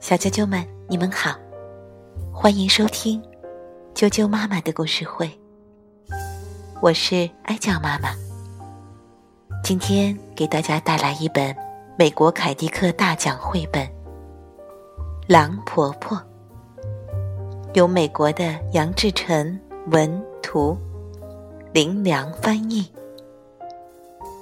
[0.00, 1.34] 小啾啾们，你们好，
[2.32, 3.22] 欢迎收听
[3.94, 5.30] 啾啾妈妈的故事会。
[6.80, 8.10] 我是哀酱妈妈，
[9.64, 11.54] 今天给大家带来一本
[11.98, 13.84] 美国凯迪克大奖绘本
[15.26, 16.16] 《狼婆婆》，
[17.74, 20.76] 由美国的杨志成文图，
[21.72, 22.90] 林良翻译，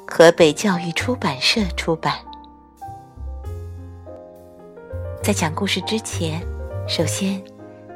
[0.06, 2.14] 河北教育出版社出版。
[5.26, 6.40] 在讲故事之前，
[6.86, 7.42] 首先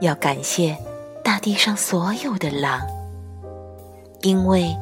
[0.01, 0.77] 要感谢
[1.23, 2.85] 大地上所有的狼，
[4.23, 4.77] 因为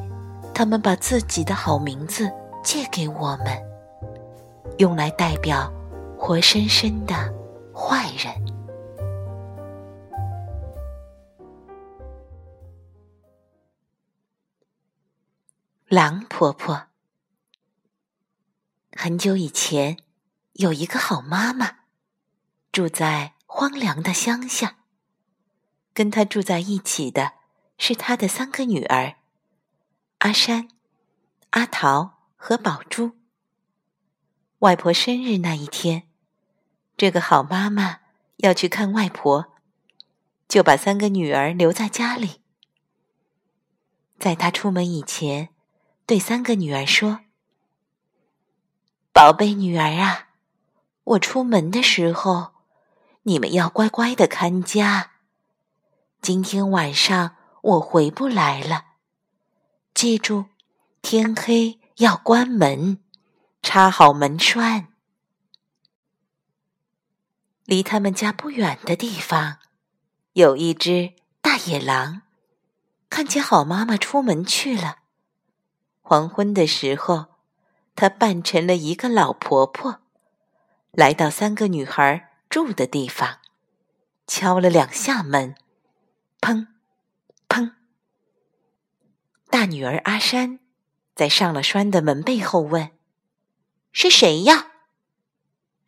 [0.54, 2.32] 他们把自己的好名字
[2.64, 3.48] 借给我们，
[4.78, 5.70] 用来代表
[6.18, 7.14] 活生生的
[7.74, 8.34] 坏人。
[15.86, 16.84] 狼婆婆，
[18.96, 19.98] 很久以前，
[20.54, 21.77] 有一个好妈妈。
[22.70, 24.76] 住在荒凉的乡下。
[25.94, 27.32] 跟他住在一起的
[27.76, 29.16] 是他的三个女儿：
[30.18, 30.68] 阿山、
[31.50, 33.16] 阿桃和宝珠。
[34.60, 36.08] 外婆生日那一天，
[36.96, 38.00] 这个好妈妈
[38.36, 39.54] 要去看外婆，
[40.46, 42.42] 就把三个女儿留在家里。
[44.20, 45.48] 在她出门以前，
[46.06, 47.20] 对三个女儿说
[49.12, 50.28] ：“宝贝女儿啊，
[51.02, 52.52] 我出门的时候。”
[53.28, 55.10] 你们要乖乖的看家。
[56.22, 58.86] 今天晚上我回不来了，
[59.92, 60.46] 记住，
[61.02, 62.98] 天黑要关门，
[63.62, 64.88] 插好门栓。
[67.66, 69.58] 离他们家不远的地方，
[70.32, 72.22] 有一只大野狼，
[73.10, 75.00] 看见好妈妈出门去了。
[76.00, 77.26] 黄昏的时候，
[77.94, 80.00] 它扮成了一个老婆婆，
[80.92, 82.27] 来到三个女孩。
[82.58, 83.38] 住的地方，
[84.26, 85.54] 敲了两下门，
[86.40, 86.66] 砰，
[87.48, 87.74] 砰。
[89.48, 90.58] 大女儿阿山
[91.14, 92.90] 在上了栓的门背后问
[93.92, 94.72] ：“是谁呀？”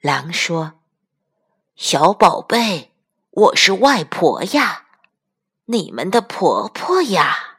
[0.00, 0.80] 狼说
[1.74, 2.94] ：“小宝贝，
[3.30, 4.86] 我是外婆呀，
[5.64, 7.58] 你们的婆婆呀。”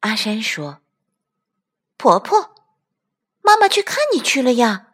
[0.00, 0.82] 阿山说
[1.96, 2.54] ：“婆婆，
[3.40, 4.88] 妈妈去看你去了呀。”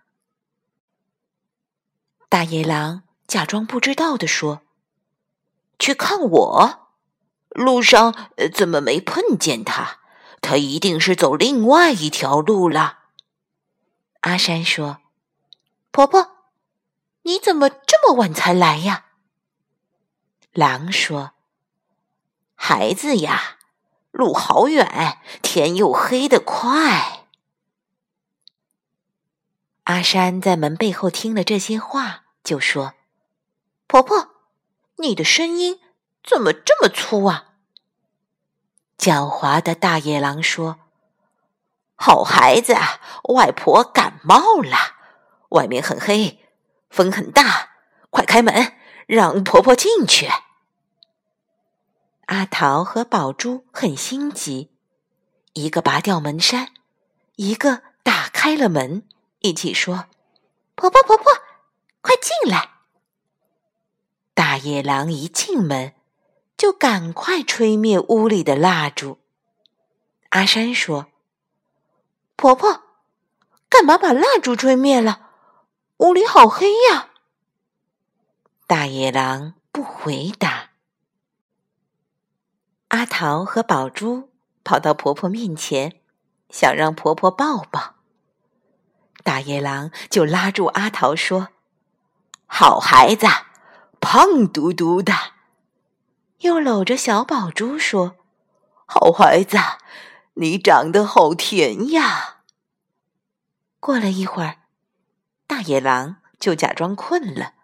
[2.36, 4.60] 大野狼假装不知道的说
[5.80, 6.90] ：“去看我，
[7.48, 8.14] 路上
[8.52, 10.00] 怎么没碰见他？
[10.42, 12.98] 他一定是走另外一条路了。”
[14.20, 14.98] 阿山说
[15.90, 16.32] ：“婆婆，
[17.22, 19.06] 你怎么这么晚才来呀？”
[20.52, 21.30] 狼说
[22.54, 23.56] ：“孩子呀，
[24.10, 27.28] 路好远，天又黑得快。”
[29.84, 32.94] 阿山在门背后听了这些话，就说
[33.88, 34.28] ：“婆婆，
[34.98, 35.80] 你的声音
[36.22, 37.54] 怎么这么粗啊？”
[38.96, 40.78] 狡猾的大野狼说
[41.96, 42.76] ：“好孩子，
[43.34, 44.76] 外婆感冒了，
[45.48, 46.38] 外面很黑，
[46.88, 47.70] 风很大，
[48.10, 48.74] 快开门，
[49.08, 50.30] 让婆婆进去。”
[52.26, 54.70] 阿桃和宝珠很心急，
[55.54, 56.68] 一个拔掉门闩，
[57.34, 59.02] 一个打开了门。
[59.40, 60.06] 一起说
[60.76, 61.24] ：“婆婆，婆婆，
[62.06, 62.70] 快进来！”
[64.32, 65.92] 大野狼一进门，
[66.56, 69.18] 就赶快吹灭屋里的蜡烛。
[70.28, 71.06] 阿山说
[72.36, 72.82] ：“婆婆，
[73.68, 75.30] 干嘛把蜡烛吹灭了？
[75.96, 77.10] 屋里好黑呀！”
[78.68, 80.70] 大野狼不回答。
[82.88, 84.30] 阿桃和宝珠
[84.62, 86.00] 跑到婆婆面前，
[86.50, 87.96] 想让婆婆抱抱。
[89.24, 91.48] 大野狼就拉住阿桃说
[92.46, 93.26] ：“好孩子，
[94.00, 95.12] 胖嘟嘟的。”
[96.40, 98.16] 又搂着小宝珠说
[98.86, 99.58] ：“好孩子，
[100.34, 102.42] 你长得好甜呀。”
[103.80, 104.58] 过了一会儿，
[105.46, 107.54] 大野狼就假装困了，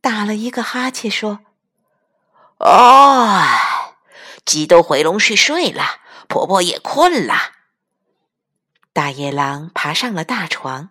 [0.00, 1.40] 打了一个哈欠说
[2.58, 3.94] ：“哎，
[4.44, 7.34] 鸡都回笼去睡了，婆婆也困了。”
[8.92, 10.90] 大野狼爬上了大床，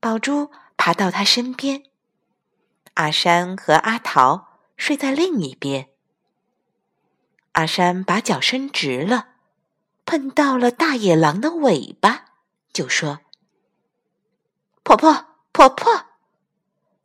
[0.00, 1.84] 宝珠爬到他身边，
[2.96, 5.90] 阿山和阿桃睡在另一边。
[7.52, 9.28] 阿山把脚伸直了，
[10.06, 12.24] 碰到了大野狼的尾巴，
[12.72, 13.20] 就说
[14.82, 16.06] ：“婆婆，婆婆，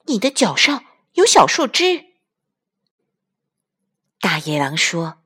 [0.05, 2.05] 你的脚上有小树枝。”
[4.21, 5.17] 大野狼说：“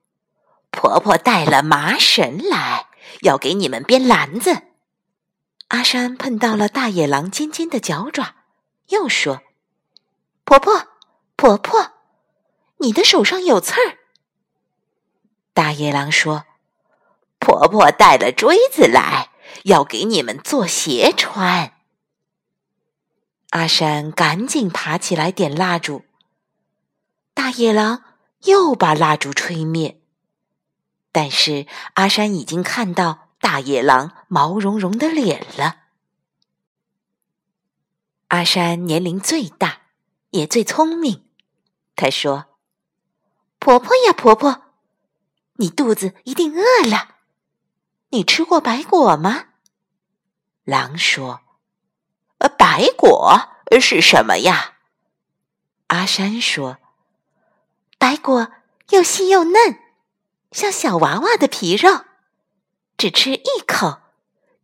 [0.72, 2.88] 婆婆带了麻绳来，
[3.22, 4.64] 要给你们编篮子。”
[5.70, 8.36] 阿山碰到了大野狼尖尖的脚爪，
[8.88, 9.44] 又说
[10.46, 10.88] ：“婆婆，
[11.36, 11.92] 婆婆，
[12.78, 13.98] 你的手上有刺儿。”
[15.54, 16.46] 大野狼说
[17.40, 19.32] ：“婆婆带了锥子来，
[19.64, 21.74] 要给你们做鞋穿。”
[23.52, 26.04] 阿山赶紧爬起来点蜡烛，
[27.34, 28.04] 大野狼
[28.44, 30.02] 又把蜡烛吹灭。
[31.12, 35.84] 但是阿山已经看到大野狼毛茸茸的脸了。
[38.28, 39.84] 阿山年龄最大，
[40.36, 41.28] 也最聪明。
[41.96, 42.46] 他说
[43.58, 44.64] ：“婆婆呀，婆婆，
[45.56, 47.16] 你肚子一定饿了。
[48.10, 49.46] 你吃过白果吗？”
[50.66, 51.42] 狼说。
[52.40, 53.40] 呃，白果
[53.80, 54.76] 是什么呀？
[55.88, 56.80] 阿山说
[57.98, 58.52] ：“白果
[58.90, 59.80] 又细又嫩，
[60.52, 62.04] 像小娃娃的皮肉，
[62.98, 64.02] 只吃一口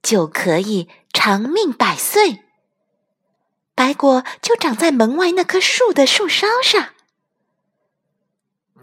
[0.04, 2.44] 就可以长命百岁。
[3.82, 6.94] 白果就长在门外那棵树的树梢上。”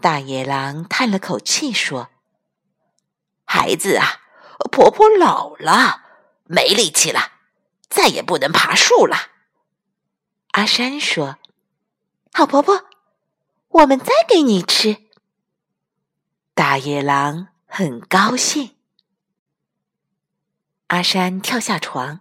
[0.01, 2.09] 大野狼叹了口气说
[3.47, 4.19] ：“孩子啊，
[4.69, 6.03] 婆婆老了，
[6.43, 7.35] 没力气了。”
[7.89, 9.31] 再也不能爬树了，
[10.51, 11.37] 阿山说
[12.33, 12.85] ：“好婆婆，
[13.69, 14.97] 我们再给你吃。”
[16.53, 18.75] 大野狼很高兴。
[20.87, 22.19] 阿山跳下床，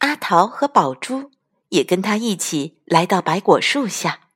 [0.00, 1.32] 阿桃和宝珠
[1.72, 4.28] 也跟他一起来到白果树下。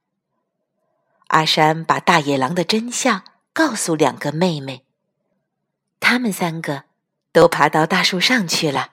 [1.29, 3.23] 阿山把大野狼的真相
[3.53, 4.87] 告诉两个妹妹，
[6.01, 6.85] 他们三个
[7.33, 8.93] 都爬到大树上去了。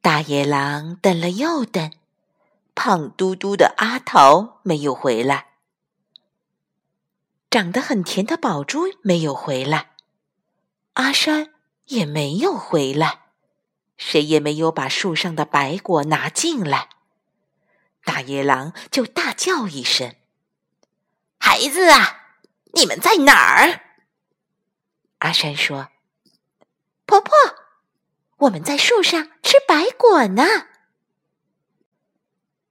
[0.00, 1.90] 大野狼等了又等，
[2.76, 5.48] 胖嘟嘟的阿桃没有回来，
[7.50, 9.90] 长得很甜的宝珠没有回来，
[10.92, 11.48] 阿山
[11.86, 13.19] 也没有回来，
[14.00, 16.88] 谁也没有把树上的白果拿进来。
[18.02, 20.16] 大野狼就大叫一声
[21.38, 22.38] ：“孩子啊，
[22.72, 23.82] 你们在哪儿？”
[25.20, 25.90] 阿山说
[27.04, 27.30] ：“婆婆。”
[28.40, 30.44] 我们在树上吃白果呢。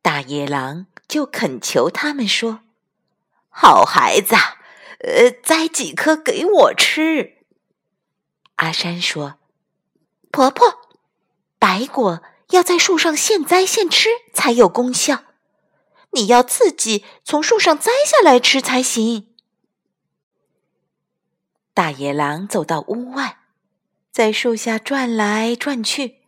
[0.02, 2.62] 大野狼就恳求他们说
[3.50, 4.34] ：“好孩子，
[5.02, 7.46] 呃，摘几颗给我吃。”
[8.58, 9.38] 阿山说
[10.32, 10.79] ：“婆婆，
[11.60, 15.24] 白果要在树上现摘现吃才有功效，
[16.12, 19.28] 你要自己从树上摘下来吃才行。”
[21.76, 23.36] 大野狼走到屋外。
[24.12, 26.24] 在树下转来转去，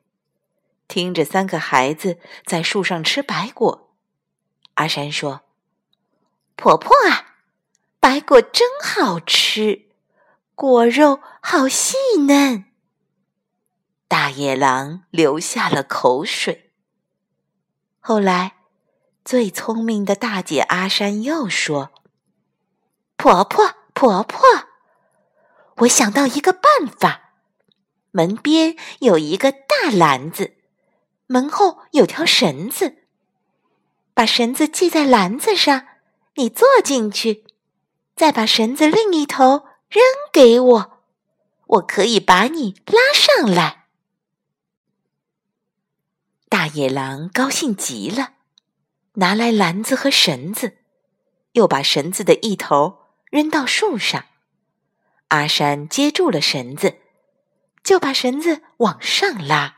[0.87, 3.91] 听着三个孩子在树上吃白果。
[4.75, 5.41] 阿山说
[6.55, 7.35] ：“婆婆啊，
[7.99, 9.89] 白果真好吃，
[10.55, 11.97] 果肉好细
[12.27, 12.65] 嫩。”
[14.11, 16.73] 大野狼流下了口水。
[18.01, 18.57] 后来，
[19.23, 21.91] 最聪明的大姐阿山又说
[23.15, 24.41] ：“婆婆，婆婆，
[25.77, 27.35] 我想到一个办法。”
[28.11, 30.57] 门边有一个大篮子，
[31.27, 33.05] 门后有条绳子。
[34.13, 35.87] 把绳子系在篮子上，
[36.35, 37.45] 你坐进去，
[38.17, 40.03] 再把绳子另一头扔
[40.33, 41.03] 给我，
[41.67, 43.80] 我可以把你拉上来。
[46.73, 48.33] 野狼高兴极了，
[49.13, 50.77] 拿来篮子和绳子，
[51.53, 54.25] 又把绳子的一头扔到树上。
[55.29, 56.97] 阿山接住了绳子。
[57.83, 59.77] 就把绳子往上拉，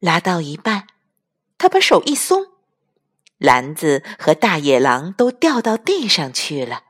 [0.00, 0.88] 拉到一半，
[1.56, 2.48] 他把手一松，
[3.38, 6.82] 篮子和大野狼都掉到地上去了。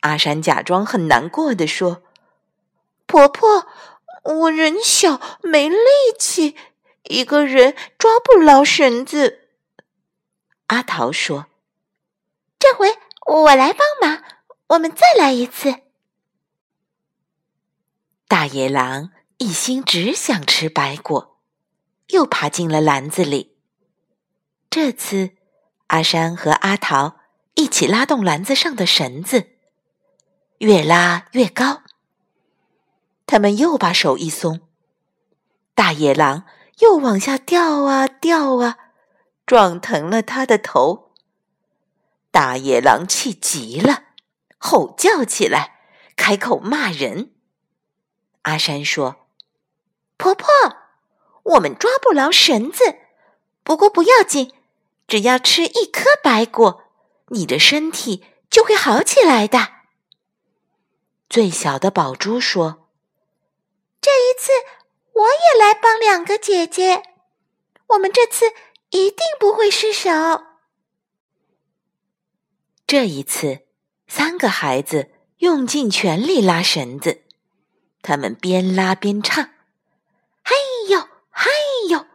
[0.00, 2.02] 阿山假装很难过的说
[3.08, 3.66] ：“婆婆，
[4.24, 5.78] 我人小没力
[6.18, 6.54] 气，
[7.04, 9.48] 一个人抓不牢绳子。”
[10.68, 11.46] 阿桃说
[12.58, 12.96] ：“这回
[13.26, 14.22] 我来帮忙，
[14.68, 15.82] 我们再来一次。”
[18.26, 21.38] 大野狼一心只想吃白果，
[22.08, 23.54] 又爬进了篮子里。
[24.70, 25.36] 这次，
[25.88, 27.20] 阿山和阿桃
[27.54, 29.50] 一起拉动篮子上的绳子，
[30.58, 31.82] 越拉越高。
[33.26, 34.60] 他们又把手一松，
[35.74, 36.44] 大野狼
[36.80, 38.78] 又往下掉啊掉啊，
[39.46, 41.12] 撞疼了他的头。
[42.30, 44.04] 大野狼气极了，
[44.58, 45.80] 吼叫起来，
[46.16, 47.32] 开口骂人。
[48.42, 49.28] 阿山说
[50.18, 50.48] ：“婆婆，
[51.44, 52.98] 我们抓不牢绳子，
[53.62, 54.52] 不过不要紧，
[55.06, 56.82] 只要吃一颗白果，
[57.28, 59.68] 你的身体就会好起来的。”
[61.30, 62.88] 最小的宝珠说
[64.00, 64.50] ：“这一次
[65.12, 65.72] 我也来
[66.14, 67.02] 两个姐姐，
[67.88, 68.44] 我们这次
[68.90, 70.12] 一定不会失手。
[72.86, 73.62] 这一次，
[74.06, 77.24] 三个孩子用尽全力拉绳子，
[78.00, 79.44] 他们边拉边唱
[80.44, 80.54] ：“嘿
[80.88, 81.50] 呦，嘿
[81.90, 82.06] 呦！”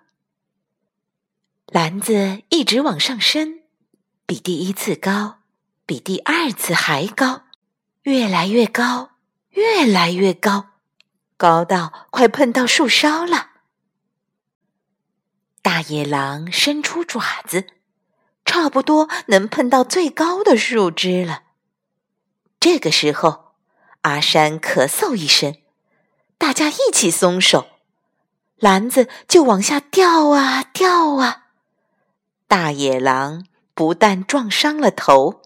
[1.67, 3.63] 篮子一直往上升，
[4.25, 5.39] 比第一次高，
[5.85, 7.41] 比第二次还高，
[8.03, 9.09] 越来越高，
[9.49, 10.67] 越来越高，
[11.35, 13.48] 高到快碰到树梢了。
[15.61, 17.67] 大野狼伸出爪子。
[18.45, 21.43] 差不多能碰到最高的树枝了。
[22.59, 23.53] 这个时候，
[24.01, 25.55] 阿山咳嗽一声，
[26.39, 27.67] 大家一起松手，
[28.55, 31.49] 篮子就往下掉啊掉啊。
[32.47, 35.43] 大野狼不但撞伤了头，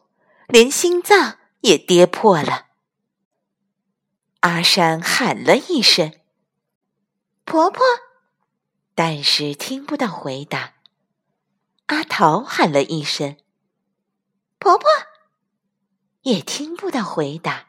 [0.48, 2.68] 连心脏也跌破了。
[4.40, 6.14] 阿山喊了一声
[7.44, 7.84] ：“婆婆”，
[8.96, 10.74] 但是听不到回答。
[11.88, 13.38] 阿桃喊了一声
[14.60, 14.88] ：“婆婆”，
[16.24, 17.68] 也听不到回答。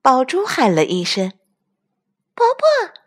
[0.00, 1.32] 宝珠喊了一声
[2.34, 3.00] ：“婆婆”，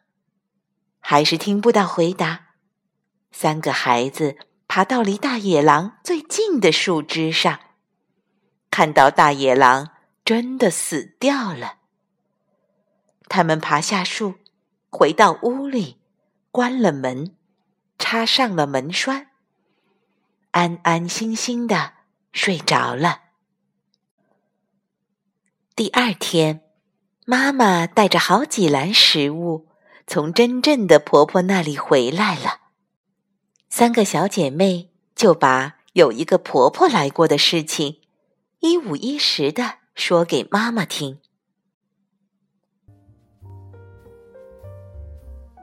[1.01, 2.55] 还是听不到回答。
[3.31, 7.59] 三个孩子爬到离大野狼最近的树枝上，
[8.71, 9.89] 看到大野狼
[10.23, 11.79] 真的死掉了。
[13.27, 14.35] 他们爬下树，
[14.89, 15.99] 回到屋里，
[16.55, 17.35] 关了门，
[17.99, 19.27] 插上了门栓。
[20.51, 21.95] 安安心心的
[22.31, 23.23] 睡着了。
[25.75, 26.61] 第二天，
[27.25, 29.67] 妈妈带着好几篮食物
[30.07, 32.61] 从真正的婆婆那里回来了。
[33.67, 37.99] 三个小姐妹就把有一个婆婆来过的事情
[38.61, 41.19] 一五一十的说给妈妈听。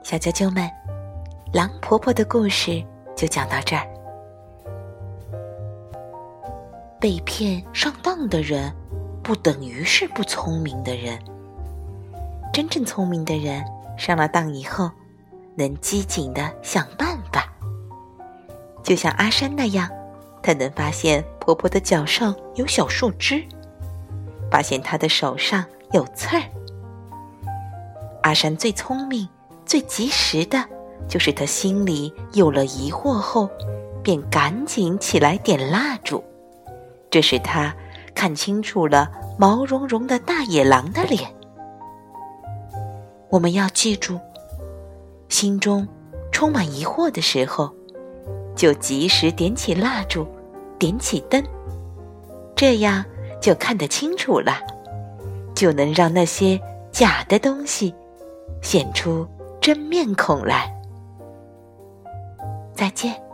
[0.03, 0.69] 小啾啾们，
[1.53, 2.85] 狼婆婆的故事
[3.17, 3.87] 就讲到这儿。
[7.01, 8.73] 被骗上当的人，
[9.23, 11.19] 不等于是不聪明的人。
[12.53, 13.65] 真正聪明的人，
[13.97, 14.91] 上了当以后，
[15.55, 17.49] 能机警的想办法。
[18.83, 19.89] 就像阿山那样，
[20.43, 23.45] 他能发现婆婆的脚上有小树枝，
[24.51, 26.43] 发现她的手上有刺儿。
[28.23, 29.29] 阿山最聪明、
[29.65, 30.65] 最及时的，
[31.09, 33.49] 就是他心里有了疑惑后，
[34.03, 36.23] 便赶紧起来点蜡烛。
[37.11, 37.75] 这使他
[38.15, 41.31] 看清楚了毛茸茸的大野狼的脸。
[43.31, 44.19] 我们要记住，
[45.29, 45.87] 心中
[46.31, 47.71] 充满疑惑的时候，
[48.55, 50.27] 就及时点起蜡烛，
[50.79, 51.43] 点起灯，
[52.55, 53.05] 这样
[53.41, 54.59] 就看得清楚了，
[55.55, 57.95] 就能让那些假的东西
[58.61, 59.27] 显出
[59.63, 60.69] 真面孔来。
[62.75, 63.32] 再见。